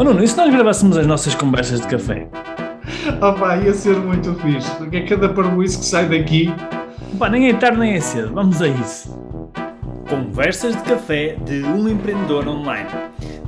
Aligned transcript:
Oh 0.00 0.02
Nuno, 0.02 0.24
e 0.24 0.26
se 0.26 0.34
nós 0.34 0.50
gravássemos 0.50 0.96
as 0.96 1.06
nossas 1.06 1.34
conversas 1.34 1.82
de 1.82 1.86
café? 1.86 2.26
Opa, 3.20 3.58
ia 3.58 3.74
ser 3.74 3.98
muito 3.98 4.34
fixe, 4.36 4.74
porque 4.76 4.96
é 4.96 5.06
cada 5.06 5.28
parboice 5.28 5.78
que 5.78 5.84
sai 5.84 6.08
daqui. 6.08 6.46
Pá, 7.18 7.28
nem 7.28 7.50
é 7.50 7.54
tarde 7.54 7.78
nem 7.78 7.92
é 7.92 8.00
cedo, 8.00 8.32
vamos 8.32 8.62
a 8.62 8.68
isso. 8.68 9.10
Conversas 10.08 10.74
de 10.74 10.82
café 10.84 11.34
de 11.44 11.62
um 11.64 11.86
empreendedor 11.86 12.48
online. 12.48 12.88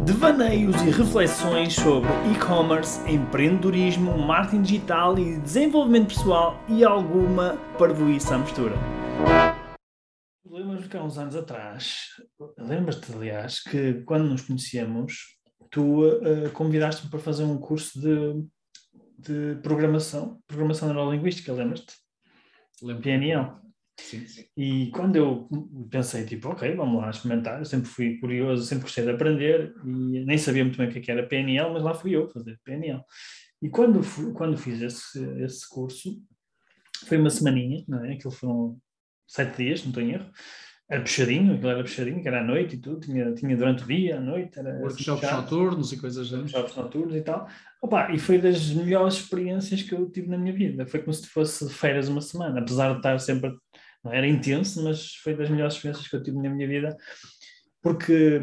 Devaneios 0.05 0.77
e 0.83 0.91
reflexões 0.91 1.73
sobre 1.73 2.11
e-commerce, 2.31 3.01
empreendedorismo, 3.11 4.19
marketing 4.19 4.61
digital 4.61 5.19
e 5.19 5.39
desenvolvimento 5.39 6.09
pessoal 6.09 6.63
e 6.69 6.85
alguma 6.85 7.57
parvoíça 7.79 8.35
à 8.35 8.39
mistura. 8.39 8.75
Lembras-me 10.45 10.87
que 10.87 10.97
há 10.99 11.03
uns 11.03 11.17
anos 11.17 11.35
atrás, 11.35 12.09
lembras-te 12.59 13.11
aliás, 13.11 13.63
que 13.63 14.03
quando 14.05 14.29
nos 14.29 14.43
conhecemos, 14.43 15.15
tu 15.73 16.05
uh, 16.05 16.51
convidaste-me 16.53 17.11
para 17.11 17.19
fazer 17.19 17.43
um 17.43 17.59
curso 17.59 17.99
de, 17.99 18.47
de 19.19 19.61
programação, 19.63 20.41
programação 20.47 20.93
neurolinguística, 20.93 21.53
lembras-te? 21.53 21.97
Lembro. 22.83 23.03
PNL. 23.03 23.63
Sim, 23.99 24.27
sim. 24.27 24.45
E 24.57 24.91
quando 24.91 25.17
eu 25.17 25.49
pensei, 25.91 26.27
tipo, 26.27 26.49
ok, 26.49 26.75
vamos 26.77 27.01
lá 27.01 27.11
experimentar, 27.11 27.59
eu 27.59 27.65
sempre 27.65 27.89
fui 27.89 28.19
curioso, 28.19 28.65
sempre 28.65 28.85
gostei 28.85 29.05
de 29.05 29.11
aprender 29.11 29.73
e 29.85 30.25
nem 30.25 30.37
sabia 30.37 30.65
muito 30.65 30.77
bem 30.77 30.89
o 30.89 30.93
que 30.93 31.11
é 31.11 31.15
era 31.15 31.27
PNL, 31.27 31.73
mas 31.73 31.83
lá 31.83 31.95
fui 31.95 32.15
eu 32.15 32.29
fazer 32.29 32.59
PNL. 32.65 33.03
E 33.63 33.71
quando, 33.71 34.03
fui, 34.03 34.33
quando 34.33 34.59
fiz 34.59 34.83
esse, 34.83 35.25
esse 35.43 35.67
curso, 35.69 36.21
foi 37.07 37.17
uma 37.17 37.31
semaninha, 37.31 37.83
não 37.89 38.05
é? 38.05 38.15
Aquilo 38.15 38.33
foram 38.33 38.79
sete 39.27 39.57
dias, 39.59 39.83
não 39.83 39.89
estou 39.89 40.03
em 40.03 40.13
erro. 40.13 40.31
Era 40.89 41.01
puxadinho, 41.01 41.55
aquilo 41.55 41.71
era 41.71 41.83
puxadinho, 41.83 42.21
que 42.21 42.29
era 42.29 42.41
à 42.41 42.45
noite 42.45 42.77
e 42.77 42.79
tudo, 42.79 43.01
tinha, 43.01 43.33
tinha 43.33 43.57
durante 43.57 43.85
o 43.85 43.87
dia, 43.87 44.19
à 44.19 44.21
noite. 44.21 44.59
Era 44.59 44.79
Workshops 44.81 45.25
assim, 45.25 45.37
noturnos 45.37 45.93
e 45.93 45.97
coisas 45.97 46.27
assim. 46.27 46.37
workshops 46.37 46.77
noturnos 46.77 47.17
e 47.17 47.21
tal. 47.23 47.49
Opa, 47.81 48.13
e 48.13 48.19
foi 48.19 48.39
das 48.39 48.71
melhores 48.71 49.15
experiências 49.15 49.83
que 49.83 49.95
eu 49.95 50.11
tive 50.11 50.29
na 50.29 50.37
minha 50.37 50.53
vida. 50.53 50.87
Foi 50.87 51.01
como 51.01 51.15
se 51.15 51.27
fosse 51.27 51.69
férias 51.71 52.09
uma 52.09 52.21
semana, 52.21 52.61
apesar 52.61 52.91
de 52.93 52.99
estar 52.99 53.19
sempre. 53.19 53.57
Não 54.05 54.13
era 54.13 54.27
intenso, 54.27 54.83
mas 54.83 55.15
foi 55.15 55.35
das 55.35 55.49
melhores 55.49 55.75
experiências 55.75 56.09
que 56.09 56.17
eu 56.17 56.23
tive 56.23 56.37
na 56.37 56.51
minha 56.51 56.67
vida, 56.67 56.97
porque 57.81 58.41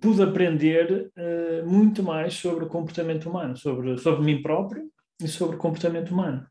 pude 0.00 0.22
aprender 0.22 1.10
uh, 1.16 1.68
muito 1.68 2.02
mais 2.02 2.34
sobre 2.34 2.64
o 2.64 2.68
comportamento 2.68 3.28
humano, 3.28 3.56
sobre, 3.56 3.98
sobre 3.98 4.24
mim 4.24 4.40
próprio 4.40 4.90
e 5.20 5.28
sobre 5.28 5.56
o 5.56 5.58
comportamento 5.58 6.10
humano. 6.10 6.46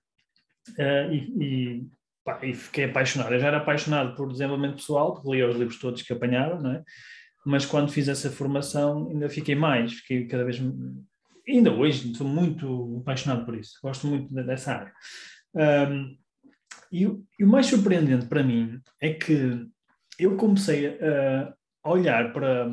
Uh, 0.71 1.13
e, 1.13 1.17
e, 1.39 1.87
pá, 2.25 2.39
e, 2.43 2.53
fiquei 2.53 2.85
apaixonado. 2.85 3.33
Eu 3.33 3.39
já 3.39 3.47
era 3.47 3.57
apaixonado 3.57 4.15
por 4.15 4.31
desenvolvimento 4.31 4.77
pessoal, 4.77 5.13
porque 5.13 5.31
lia 5.31 5.47
os 5.47 5.55
livros 5.55 5.79
todos 5.79 6.01
que 6.01 6.11
apanhava, 6.11 6.59
não 6.59 6.71
é? 6.71 6.83
Mas 7.45 7.65
quando 7.65 7.91
fiz 7.91 8.07
essa 8.07 8.29
formação 8.31 9.07
ainda 9.09 9.29
fiquei 9.29 9.55
mais, 9.55 9.93
fiquei 9.93 10.27
cada 10.27 10.43
vez 10.43 10.59
ainda 11.47 11.71
hoje 11.71 12.11
estou 12.11 12.27
muito 12.27 12.97
apaixonado 13.01 13.45
por 13.45 13.55
isso, 13.55 13.77
gosto 13.81 14.07
muito 14.07 14.33
dessa 14.33 14.73
área. 14.73 14.93
Um, 15.53 16.17
e, 16.91 17.03
e, 17.39 17.43
o 17.43 17.47
mais 17.47 17.67
surpreendente 17.67 18.25
para 18.25 18.43
mim 18.43 18.81
é 18.99 19.13
que 19.13 19.67
eu 20.17 20.35
comecei 20.37 20.87
a, 20.87 21.53
a 21.83 21.91
olhar 21.91 22.33
para, 22.33 22.67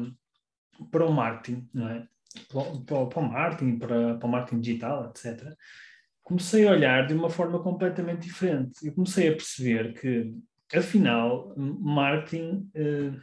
para 0.91 1.07
o 1.07 1.13
marketing, 1.13 1.69
não 1.75 1.89
é? 1.89 2.07
para, 2.87 3.07
para 3.07 3.21
o 3.21 3.31
marketing, 3.31 3.79
para, 3.79 4.15
para 4.15 4.27
o 4.27 4.31
marketing 4.31 4.61
digital, 4.61 5.11
etc. 5.11 5.55
Comecei 6.33 6.67
a 6.67 6.71
olhar 6.71 7.07
de 7.07 7.13
uma 7.13 7.29
forma 7.29 7.63
completamente 7.63 8.23
diferente. 8.23 8.87
Eu 8.87 8.95
comecei 8.95 9.29
a 9.29 9.33
perceber 9.33 9.93
que, 9.93 10.35
afinal, 10.75 11.55
marketing 11.59 12.71
uh, 12.75 13.21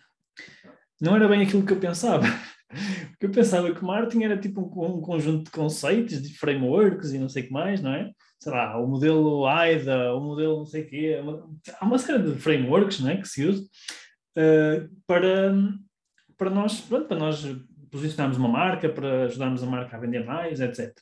não 1.02 1.16
era 1.16 1.28
bem 1.28 1.42
aquilo 1.42 1.66
que 1.66 1.74
eu 1.74 1.80
pensava. 1.80 2.24
Porque 3.10 3.26
eu 3.26 3.32
pensava 3.32 3.74
que 3.74 3.84
marketing 3.84 4.26
era 4.26 4.38
tipo 4.38 4.62
um, 4.62 4.98
um, 4.98 5.02
conjunto 5.02 5.46
de 5.46 5.50
conceitos, 5.50 6.22
de 6.22 6.38
frameworks 6.38 7.12
e 7.12 7.18
não 7.18 7.28
sei 7.28 7.42
o 7.42 7.48
que 7.48 7.52
mais, 7.52 7.82
não 7.82 7.92
é? 7.92 8.12
Sei 8.40 8.52
lá, 8.52 8.80
o 8.80 8.86
modelo 8.86 9.48
AIDA, 9.48 10.14
o 10.14 10.22
modelo 10.22 10.60
não 10.60 10.66
sei 10.66 10.84
o 10.84 10.88
quê. 10.88 11.20
Há 11.80 11.86
uma 11.88 11.98
série 11.98 12.22
de 12.22 12.40
frameworks 12.40 13.00
não 13.00 13.10
é, 13.10 13.18
que 13.18 13.28
se 13.28 13.44
usa 13.44 13.64
uh, 14.38 14.88
para, 15.08 15.52
para, 16.38 16.52
nós, 16.52 16.80
pronto, 16.80 17.08
para 17.08 17.18
nós 17.18 17.44
posicionarmos 17.90 18.38
uma 18.38 18.50
marca, 18.50 18.88
para 18.88 19.24
ajudarmos 19.24 19.64
a 19.64 19.66
marca 19.66 19.98
a 19.98 20.00
vender 20.00 20.24
mais, 20.24 20.62
etc. 20.62 20.96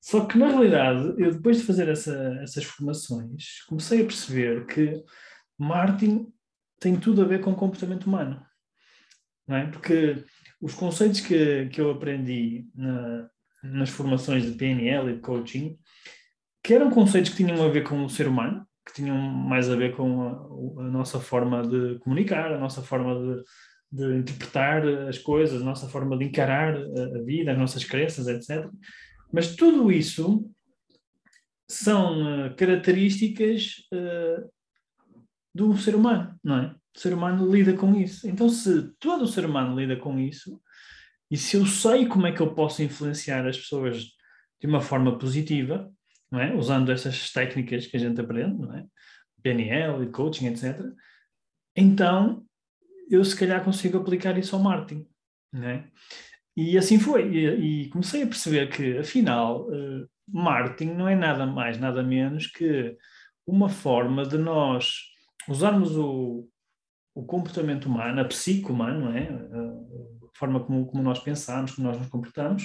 Só 0.00 0.24
que, 0.24 0.38
na 0.38 0.48
realidade, 0.48 1.14
eu 1.18 1.32
depois 1.32 1.58
de 1.58 1.64
fazer 1.64 1.88
essa, 1.88 2.14
essas 2.42 2.64
formações, 2.64 3.62
comecei 3.68 4.00
a 4.00 4.06
perceber 4.06 4.66
que 4.66 5.02
marketing 5.58 6.32
tem 6.78 6.98
tudo 6.98 7.22
a 7.22 7.26
ver 7.26 7.40
com 7.40 7.54
comportamento 7.54 8.06
humano. 8.06 8.42
Não 9.46 9.56
é? 9.56 9.66
Porque 9.66 10.24
os 10.60 10.74
conceitos 10.74 11.20
que, 11.20 11.66
que 11.66 11.80
eu 11.80 11.90
aprendi 11.90 12.66
na, 12.74 13.28
nas 13.62 13.90
formações 13.90 14.44
de 14.44 14.52
PNL 14.52 15.10
e 15.10 15.14
de 15.16 15.20
coaching, 15.20 15.78
que 16.62 16.74
eram 16.74 16.90
conceitos 16.90 17.30
que 17.30 17.38
tinham 17.38 17.62
a 17.62 17.68
ver 17.68 17.82
com 17.82 18.04
o 18.04 18.10
ser 18.10 18.26
humano, 18.26 18.66
que 18.86 18.94
tinham 18.94 19.16
mais 19.16 19.68
a 19.68 19.76
ver 19.76 19.94
com 19.94 20.22
a, 20.22 20.82
a 20.82 20.90
nossa 20.90 21.20
forma 21.20 21.62
de 21.62 21.98
comunicar, 22.00 22.52
a 22.52 22.58
nossa 22.58 22.82
forma 22.82 23.14
de, 23.14 23.42
de, 23.92 24.18
interpretar 24.18 24.86
as 25.08 25.18
coisas, 25.18 25.60
a 25.60 25.64
nossa 25.64 25.88
forma 25.88 26.16
de 26.16 26.24
encarar 26.24 26.74
a, 26.76 27.18
a 27.18 27.22
vida, 27.22 27.52
as 27.52 27.58
nossas 27.58 27.84
crenças, 27.84 28.26
etc. 28.26 28.68
Mas 29.32 29.54
tudo 29.54 29.90
isso 29.90 30.50
são 31.68 32.48
uh, 32.48 32.56
características 32.56 33.86
uh, 33.92 34.50
do 35.54 35.76
ser 35.76 35.94
humano, 35.94 36.38
não 36.42 36.58
é? 36.58 36.76
O 36.96 36.98
ser 36.98 37.14
humano 37.14 37.50
lida 37.50 37.72
com 37.74 37.94
isso. 37.94 38.28
Então, 38.28 38.48
se 38.48 38.92
todo 38.98 39.22
o 39.22 39.28
ser 39.28 39.44
humano 39.44 39.78
lida 39.78 39.96
com 39.96 40.18
isso, 40.18 40.60
e 41.30 41.36
se 41.36 41.56
eu 41.56 41.64
sei 41.64 42.06
como 42.06 42.26
é 42.26 42.32
que 42.32 42.40
eu 42.40 42.52
posso 42.54 42.82
influenciar 42.82 43.46
as 43.46 43.56
pessoas 43.56 44.04
de 44.60 44.66
uma 44.66 44.80
forma 44.80 45.16
positiva, 45.16 45.90
não 46.30 46.40
é? 46.40 46.54
usando 46.54 46.90
essas 46.90 47.30
técnicas 47.32 47.86
que 47.86 47.96
a 47.96 48.00
gente 48.00 48.20
aprende, 48.20 48.58
não 48.58 48.74
é? 48.74 48.84
PNL 49.42 50.04
e 50.04 50.10
coaching, 50.10 50.46
etc., 50.48 50.80
então 51.76 52.44
eu 53.08 53.24
se 53.24 53.36
calhar 53.36 53.64
consigo 53.64 53.98
aplicar 53.98 54.36
isso 54.36 54.54
ao 54.54 54.62
marketing. 54.62 55.06
Não 55.52 55.68
é? 55.68 55.90
E 56.56 56.76
assim 56.76 56.98
foi. 56.98 57.28
E, 57.30 57.84
e 57.84 57.88
comecei 57.88 58.22
a 58.22 58.26
perceber 58.26 58.68
que, 58.68 58.98
afinal, 58.98 59.68
uh, 59.68 60.08
marketing 60.28 60.92
não 60.92 61.08
é 61.08 61.14
nada 61.14 61.46
mais, 61.46 61.78
nada 61.78 62.02
menos 62.02 62.46
que 62.46 62.96
uma 63.46 63.68
forma 63.68 64.24
de 64.24 64.38
nós 64.38 65.10
usarmos 65.48 65.96
o, 65.96 66.48
o 67.14 67.24
comportamento 67.24 67.86
humano, 67.86 68.20
a 68.20 68.24
psique 68.24 68.70
humana, 68.70 68.98
não 68.98 69.16
é? 69.16 69.28
a 69.28 70.38
forma 70.38 70.60
como, 70.60 70.86
como 70.86 71.02
nós 71.02 71.18
pensamos, 71.18 71.72
como 71.72 71.88
nós 71.88 71.98
nos 71.98 72.08
comportamos, 72.08 72.64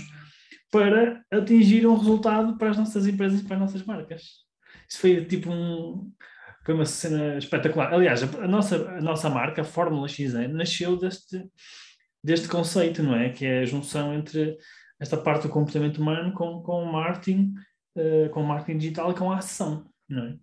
para 0.71 1.23
atingir 1.31 1.87
um 1.87 1.97
resultado 1.97 2.57
para 2.57 2.69
as 2.69 2.77
nossas 2.77 3.07
empresas 3.07 3.41
e 3.41 3.43
para 3.45 3.55
as 3.55 3.61
nossas 3.61 3.83
marcas. 3.83 4.45
Isso 4.89 4.99
foi 4.99 5.25
tipo 5.25 5.51
um, 5.51 6.11
foi 6.65 6.73
uma 6.73 6.85
cena 6.85 7.37
espetacular. 7.37 7.93
Aliás, 7.93 8.23
a, 8.23 8.47
nossa, 8.47 8.89
a 8.89 9.01
nossa 9.01 9.29
marca, 9.29 9.61
a 9.61 9.65
Fórmula 9.65 10.07
XN, 10.07 10.47
nasceu 10.49 10.97
deste, 10.97 11.43
deste 12.25 12.47
conceito, 12.47 13.03
não 13.03 13.15
é? 13.15 13.29
Que 13.29 13.45
é 13.45 13.59
a 13.59 13.65
junção 13.65 14.11
entre 14.11 14.57
esta 14.99 15.15
parte 15.15 15.43
do 15.43 15.49
comportamento 15.49 16.01
humano 16.01 16.33
com, 16.33 16.63
com 16.63 16.83
o 16.83 16.91
marketing, 16.91 17.53
uh, 17.95 18.29
com 18.31 18.41
o 18.41 18.47
marketing 18.47 18.79
digital 18.79 19.11
e 19.11 19.15
com 19.15 19.31
a 19.31 19.37
ação, 19.37 19.85
não 20.09 20.25
é? 20.25 20.39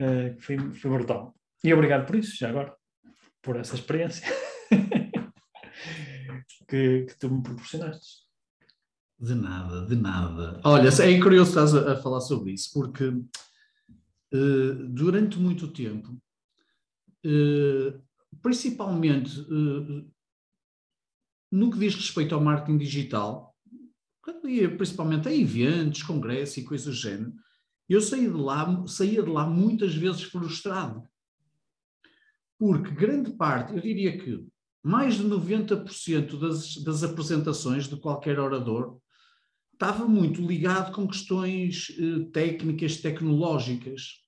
Uh, 0.00 0.36
foi, 0.38 0.58
foi 0.74 0.90
brutal. 0.90 1.34
E 1.64 1.72
obrigado 1.72 2.06
por 2.06 2.16
isso, 2.16 2.36
já 2.36 2.50
agora 2.50 2.76
por 3.40 3.56
essa 3.56 3.74
experiência 3.74 4.26
que, 6.68 7.06
que 7.06 7.18
tu 7.18 7.30
me 7.30 7.42
proporcionaste. 7.42 8.28
De 9.18 9.34
nada, 9.34 9.86
de 9.86 9.96
nada. 9.96 10.60
Olha, 10.62 10.88
é 10.88 11.20
curioso 11.20 11.50
estás 11.50 11.74
a, 11.74 11.92
a 11.92 11.96
falar 11.96 12.20
sobre 12.20 12.52
isso, 12.52 12.70
porque 12.74 13.06
uh, 13.06 14.74
durante 14.90 15.38
muito 15.38 15.68
tempo, 15.68 16.10
uh, 17.24 18.00
principalmente 18.42 19.40
uh, 19.40 20.06
no 21.50 21.70
que 21.70 21.78
diz 21.78 21.94
respeito 21.94 22.34
ao 22.34 22.40
marketing 22.40 22.78
digital, 22.78 23.54
principalmente 24.76 25.28
a 25.28 25.34
eventos, 25.34 26.02
congressos 26.02 26.56
e 26.58 26.64
coisas 26.64 26.86
do 26.86 26.92
género, 26.92 27.32
eu 27.88 28.00
saía 28.00 28.30
de 28.30 28.36
lá, 28.36 28.86
saía 28.86 29.22
de 29.22 29.30
lá 29.30 29.46
muitas 29.46 29.94
vezes 29.94 30.22
frustrado 30.22 31.08
porque 32.58 32.90
grande 32.90 33.30
parte, 33.30 33.72
eu 33.72 33.80
diria 33.80 34.18
que 34.18 34.44
mais 34.82 35.14
de 35.14 35.24
90% 35.24 36.38
das, 36.38 36.76
das 36.82 37.04
apresentações 37.04 37.86
de 37.86 37.96
qualquer 37.96 38.38
orador 38.38 38.98
estava 39.72 40.06
muito 40.06 40.44
ligado 40.44 40.92
com 40.92 41.06
questões 41.06 41.96
eh, 41.96 42.28
técnicas, 42.32 42.96
tecnológicas. 42.96 44.24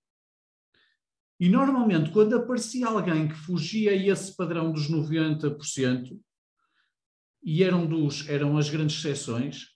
E 1.41 1.49
normalmente, 1.49 2.11
quando 2.11 2.37
aparecia 2.37 2.87
alguém 2.87 3.27
que 3.27 3.35
fugia 3.35 3.91
a 3.91 3.97
esse 3.97 4.37
padrão 4.37 4.71
dos 4.71 4.89
90%, 4.89 6.17
e 7.43 7.63
eram, 7.63 7.87
dos, 7.87 8.29
eram 8.29 8.57
as 8.59 8.69
grandes 8.69 8.99
exceções, 8.99 9.69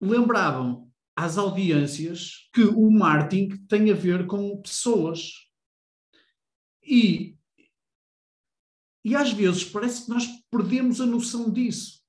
lembravam 0.00 0.90
às 1.16 1.36
audiências 1.36 2.48
que 2.52 2.62
o 2.62 2.90
marketing 2.90 3.56
tem 3.66 3.90
a 3.90 3.94
ver 3.94 4.26
com 4.26 4.60
pessoas, 4.60 5.32
e, 6.82 7.36
e 9.04 9.14
às 9.14 9.32
vezes 9.32 9.64
parece 9.64 10.04
que 10.04 10.10
nós 10.10 10.26
perdemos 10.50 11.00
a 11.00 11.06
noção 11.06 11.50
disso. 11.50 12.00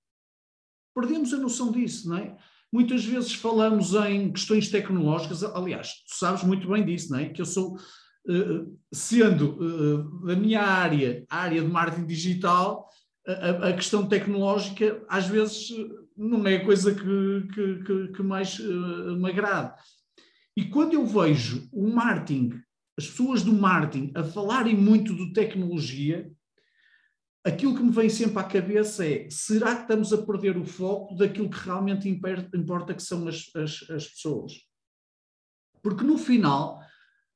perdemos 0.94 1.34
a 1.34 1.38
noção 1.38 1.72
disso, 1.72 2.10
não 2.10 2.18
é? 2.18 2.38
Muitas 2.72 3.04
vezes 3.04 3.34
falamos 3.34 3.96
em 3.96 4.32
questões 4.32 4.70
tecnológicas, 4.70 5.44
aliás, 5.44 6.04
tu 6.08 6.16
sabes 6.16 6.44
muito 6.44 6.68
bem 6.70 6.86
disso, 6.86 7.12
não 7.12 7.20
é? 7.20 7.30
Que 7.30 7.42
eu 7.42 7.46
sou, 7.46 7.76
uh, 7.76 8.80
sendo 8.94 9.58
uh, 9.60 10.26
da 10.26 10.36
minha 10.36 10.62
área, 10.62 11.26
a 11.30 11.38
área 11.38 11.62
de 11.62 11.68
marketing 11.68 12.06
digital, 12.06 12.88
a, 13.34 13.70
a, 13.70 13.74
questão 13.74 14.08
tecnológica 14.08 15.04
às 15.08 15.28
vezes 15.28 15.70
não 16.18 16.46
é 16.48 16.58
a 16.58 16.66
coisa 16.66 16.94
que, 16.94 17.48
que, 17.54 17.84
que, 17.84 18.08
que 18.14 18.24
mais 18.24 18.60
uh, 18.60 19.16
me 19.16 19.30
agrada. 19.30 19.76
E 20.56 20.66
quando 20.66 20.94
eu 20.94 21.06
vejo 21.06 21.70
o 21.72 21.88
marketing, 21.88 22.62
as 22.98 23.08
pessoas 23.08 23.44
do 23.44 23.54
marketing 23.54 24.12
a 24.16 24.24
falarem 24.24 24.76
muito 24.76 25.16
de 25.16 25.32
tecnologia, 25.32 26.30
aquilo 27.46 27.76
que 27.76 27.84
me 27.84 27.92
vem 27.92 28.10
sempre 28.10 28.40
à 28.40 28.44
cabeça 28.44 29.06
é: 29.06 29.28
será 29.30 29.76
que 29.76 29.84
estamos 29.84 30.12
a 30.12 30.18
perder 30.18 30.58
o 30.58 30.66
foco 30.66 31.16
daquilo 31.16 31.50
que 31.50 31.60
realmente 31.60 32.10
importa, 32.10 32.94
que 32.94 33.04
são 33.04 33.28
as, 33.28 33.50
as, 33.56 33.90
as 33.90 34.08
pessoas? 34.08 34.54
Porque 35.82 36.04
no 36.04 36.18
final, 36.18 36.82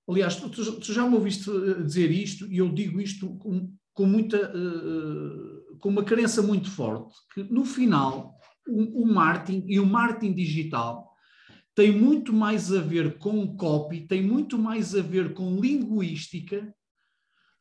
aliás, 0.09 0.35
tu, 0.35 0.49
tu, 0.49 0.93
já 0.93 1.07
me 1.07 1.15
ouviste 1.15 1.49
eh, 1.49 1.81
dizer 1.81 2.11
isto 2.11 2.51
e 2.51 2.57
eu 2.57 2.67
digo 2.73 2.99
isto 2.99 3.37
com, 3.37 3.73
com 3.93 4.05
muita, 4.05 4.51
uh, 4.53 5.52
com 5.79 5.89
uma 5.89 6.03
crença 6.03 6.41
muito 6.41 6.69
forte, 6.69 7.13
que 7.33 7.43
no 7.43 7.65
final 7.65 8.35
o, 8.67 9.03
o 9.03 9.05
marketing 9.05 9.65
e 9.67 9.79
o 9.79 9.85
marketing 9.85 10.33
digital 10.33 11.11
tem 11.75 11.91
muito 11.91 12.31
mais 12.31 12.71
a 12.71 12.79
ver 12.79 13.17
com 13.17 13.55
copy, 13.57 14.07
tem 14.07 14.21
muito 14.21 14.57
mais 14.57 14.95
a 14.95 15.01
ver 15.01 15.33
com 15.33 15.59
linguística 15.59 16.73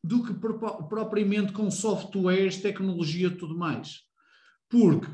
do 0.05 0.23
que 0.23 0.35
propriamente 0.35 1.53
com 1.53 1.71
softwares, 1.71 2.61
tecnologia 2.61 3.29
e 3.29 3.37
tudo 3.37 3.57
mais. 3.57 4.01
Porque, 4.69 5.09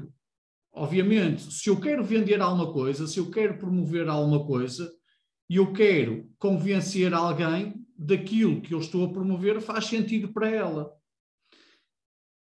obviamente, 0.72 1.52
se 1.52 1.68
eu 1.68 1.78
quero 1.78 2.02
vender 2.02 2.40
alguma 2.40 2.72
coisa, 2.72 3.06
se 3.06 3.18
eu 3.18 3.30
quero 3.30 3.58
promover 3.58 4.08
alguma 4.08 4.44
coisa, 4.46 4.90
e 5.48 5.56
eu 5.56 5.72
quero 5.72 6.30
convencer 6.38 7.14
alguém 7.14 7.74
daquilo 7.96 8.60
que 8.60 8.74
eu 8.74 8.78
estou 8.78 9.06
a 9.06 9.12
promover 9.12 9.60
faz 9.60 9.86
sentido 9.86 10.28
para 10.32 10.48
ela. 10.48 10.92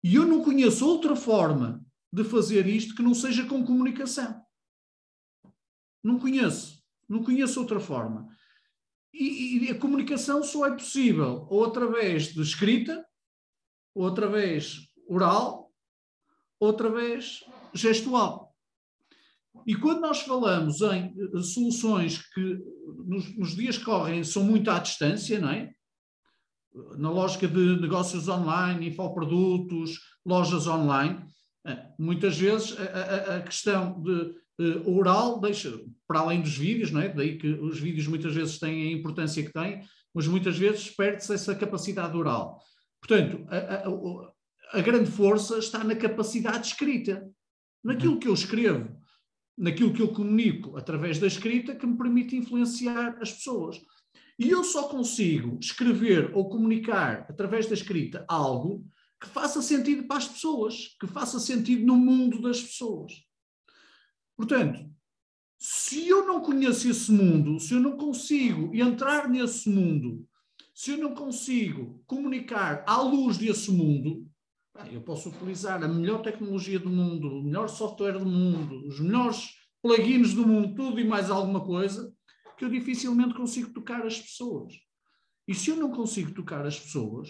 E 0.06 0.14
eu 0.14 0.24
não 0.24 0.44
conheço 0.44 0.88
outra 0.88 1.16
forma 1.16 1.84
de 2.14 2.24
fazer 2.24 2.68
isto 2.68 2.94
que 2.94 3.02
não 3.02 3.16
seja 3.16 3.44
com 3.48 3.66
comunicação. 3.66 4.40
Não 6.04 6.20
conheço. 6.20 6.80
Não 7.10 7.24
conheço 7.24 7.60
outra 7.60 7.80
forma. 7.80 8.30
E, 9.12 9.66
e, 9.66 9.72
a 9.72 9.80
comunicação 9.80 10.44
só 10.44 10.68
é 10.68 10.72
possível 10.74 11.48
ou 11.50 11.66
através 11.66 12.32
de 12.36 12.40
escrita, 12.40 13.04
ou 13.96 14.06
através 14.06 14.88
oral, 15.08 15.74
ou 16.60 16.70
através 16.70 17.44
gestual. 17.74 18.56
E 19.66 19.74
quando 19.74 20.02
nós 20.02 20.22
falamos 20.22 20.82
em 20.82 21.16
eh, 21.18 21.42
soluções 21.42 22.22
que 22.32 22.60
nos, 23.08 23.36
nos 23.36 23.56
dias 23.56 23.76
que 23.76 23.86
correm 23.86 24.24
são 24.24 24.44
muito 24.44 24.70
à 24.70 24.78
distância, 24.78 25.40
não 25.40 25.50
é? 25.50 25.75
Na 26.98 27.10
lógica 27.10 27.48
de 27.48 27.80
negócios 27.80 28.28
online, 28.28 28.90
infoprodutos, 28.90 30.00
lojas 30.26 30.68
online, 30.68 31.26
eh, 31.66 31.88
muitas 31.98 32.38
vezes 32.38 32.76
a, 32.78 32.84
a, 32.84 33.38
a 33.38 33.42
questão 33.42 34.02
de 34.02 34.36
uh, 34.60 34.98
oral 34.98 35.40
deixa, 35.40 35.80
para 36.08 36.20
além 36.20 36.42
dos 36.42 36.58
vídeos, 36.58 36.92
não 36.92 37.02
é? 37.02 37.10
daí 37.10 37.38
que 37.38 37.48
os 37.48 37.80
vídeos 37.80 38.08
muitas 38.08 38.34
vezes 38.34 38.60
têm 38.60 38.90
a 38.90 38.92
importância 38.92 39.44
que 39.44 39.52
têm, 39.52 39.82
mas 40.14 40.28
muitas 40.28 40.58
vezes 40.58 40.90
perde-se 40.90 41.34
essa 41.34 41.56
capacidade 41.56 42.16
oral. 42.16 42.62
Portanto, 43.02 43.46
a, 43.50 44.78
a, 44.78 44.82
grande 44.82 45.12
força 45.12 45.58
está 45.58 45.84
na 45.84 45.96
capacidade 45.96 46.68
escrita, 46.68 47.30
naquilo 47.84 48.20
que 48.20 48.28
eu 48.28 48.34
escrevo, 48.34 48.98
naquilo 49.58 49.94
que 49.94 50.02
eu 50.02 50.08
comunico 50.08 50.78
através 50.78 51.20
da 51.20 51.28
escrita 51.28 51.76
que 51.76 51.86
me 51.86 51.98
permite 51.98 52.36
influenciar 52.36 53.18
as 53.22 53.32
pessoas. 53.32 53.80
E 54.38 54.50
eu 54.50 54.64
só 54.64 54.90
consigo 54.90 55.58
escrever 55.60 56.36
ou 56.36 56.50
comunicar 56.50 57.26
através 57.30 57.68
da 57.68 57.74
escrita 57.74 58.26
algo 58.28 58.86
que 59.20 59.28
faça 59.28 59.62
sentido 59.62 60.08
para 60.08 60.18
as 60.18 60.28
pessoas, 60.28 60.96
que 61.00 61.08
faça 61.08 61.40
sentido 61.40 61.86
no 61.86 61.96
mundo 61.96 62.42
das 62.42 62.62
pessoas. 62.62 63.14
Portanto, 64.36 64.90
se 65.58 66.08
eu 66.08 66.28
não 66.28 66.42
conheço 66.42 66.90
esse 66.90 67.12
mundo, 67.12 67.60
se 67.60 67.74
eu 67.74 67.80
não 67.80 67.98
consigo 67.98 68.76
entrar 68.76 69.30
nesse 69.30 69.70
mundo, 69.70 70.28
se 70.74 70.92
eu 70.92 70.98
não 70.98 71.16
consigo 71.16 72.04
comunicar 72.06 72.84
à 72.86 73.02
luz 73.02 73.38
desse 73.38 73.72
mundo, 73.72 74.28
eu 74.92 75.02
posso 75.02 75.30
utilizar 75.30 75.82
a 75.82 75.88
melhor 75.88 76.22
tecnologia 76.22 76.78
do 76.78 76.90
mundo, 76.90 77.30
o 77.30 77.44
melhor 77.44 77.70
software 77.70 78.20
do 78.20 78.26
mundo, 78.26 78.86
os 78.86 79.00
melhores 79.00 79.52
plugins 79.82 80.34
do 80.34 80.46
mundo, 80.46 80.76
tudo 80.76 81.00
e 81.00 81.06
mais 81.06 81.32
alguma 81.32 81.64
coisa, 81.64 82.14
que 82.58 82.66
eu 82.66 82.70
dificilmente 82.70 83.34
consigo 83.34 83.74
tocar 83.74 84.06
as 84.06 84.20
pessoas. 84.20 84.74
E 85.48 85.54
se 85.54 85.70
eu 85.70 85.76
não 85.76 85.92
consigo 85.92 86.34
tocar 86.34 86.66
as 86.66 86.80
pessoas, 86.80 87.30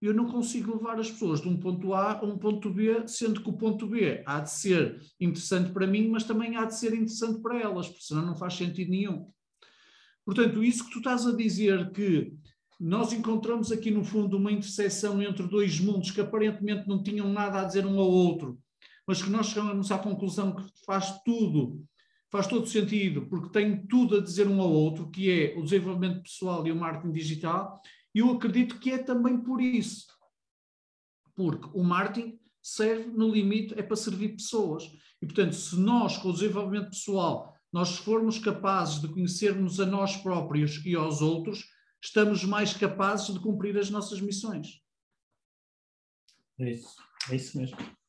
eu 0.00 0.14
não 0.14 0.26
consigo 0.26 0.76
levar 0.76 0.98
as 0.98 1.10
pessoas 1.10 1.42
de 1.42 1.48
um 1.48 1.58
ponto 1.58 1.92
A 1.92 2.18
a 2.18 2.24
um 2.24 2.38
ponto 2.38 2.70
B, 2.70 3.06
sendo 3.06 3.42
que 3.42 3.50
o 3.50 3.56
ponto 3.56 3.86
B 3.86 4.22
há 4.24 4.40
de 4.40 4.50
ser 4.50 5.00
interessante 5.20 5.72
para 5.72 5.86
mim, 5.86 6.08
mas 6.08 6.24
também 6.24 6.56
há 6.56 6.64
de 6.64 6.78
ser 6.78 6.94
interessante 6.94 7.40
para 7.42 7.60
elas, 7.60 7.88
porque 7.88 8.04
senão 8.04 8.24
não 8.24 8.36
faz 8.36 8.54
sentido 8.54 8.90
nenhum. 8.90 9.30
Portanto, 10.24 10.64
isso 10.64 10.84
que 10.86 10.92
tu 10.92 10.98
estás 10.98 11.26
a 11.26 11.36
dizer 11.36 11.90
que 11.90 12.32
nós 12.78 13.12
encontramos 13.12 13.70
aqui 13.70 13.90
no 13.90 14.02
fundo 14.02 14.38
uma 14.38 14.50
interseção 14.50 15.20
entre 15.20 15.46
dois 15.46 15.78
mundos 15.78 16.10
que 16.10 16.20
aparentemente 16.20 16.88
não 16.88 17.02
tinham 17.02 17.30
nada 17.30 17.60
a 17.60 17.64
dizer 17.64 17.84
um 17.84 18.00
ao 18.00 18.08
outro, 18.08 18.58
mas 19.06 19.22
que 19.22 19.28
nós 19.28 19.48
chegamos 19.48 19.90
à 19.90 19.98
conclusão 19.98 20.54
que 20.54 20.64
faz 20.86 21.20
tudo, 21.24 21.84
faz 22.30 22.46
todo 22.46 22.66
sentido, 22.66 23.26
porque 23.26 23.50
tem 23.50 23.86
tudo 23.86 24.16
a 24.16 24.22
dizer 24.22 24.46
um 24.46 24.60
ao 24.60 24.70
outro, 24.70 25.10
que 25.10 25.30
é 25.30 25.58
o 25.58 25.62
desenvolvimento 25.62 26.22
pessoal 26.22 26.66
e 26.66 26.72
o 26.72 26.76
marketing 26.76 27.12
digital, 27.12 27.82
e 28.14 28.20
eu 28.20 28.30
acredito 28.30 28.78
que 28.78 28.90
é 28.90 28.98
também 28.98 29.38
por 29.38 29.60
isso. 29.60 30.06
Porque 31.34 31.68
o 31.72 31.82
marketing 31.82 32.38
serve, 32.62 33.10
no 33.10 33.28
limite, 33.28 33.74
é 33.78 33.82
para 33.82 33.96
servir 33.96 34.36
pessoas. 34.36 34.84
E, 35.20 35.26
portanto, 35.26 35.54
se 35.54 35.76
nós, 35.76 36.16
com 36.18 36.28
o 36.28 36.32
desenvolvimento 36.32 36.90
pessoal, 36.90 37.54
nós 37.72 37.96
formos 37.96 38.38
capazes 38.38 39.00
de 39.00 39.08
conhecermos 39.08 39.80
a 39.80 39.86
nós 39.86 40.16
próprios 40.16 40.84
e 40.84 40.94
aos 40.94 41.20
outros, 41.20 41.68
estamos 42.02 42.44
mais 42.44 42.72
capazes 42.72 43.32
de 43.32 43.40
cumprir 43.40 43.76
as 43.78 43.90
nossas 43.90 44.20
missões. 44.20 44.80
É 46.58 46.72
isso, 46.72 46.96
é 47.30 47.36
isso 47.36 47.58
mesmo. 47.58 47.99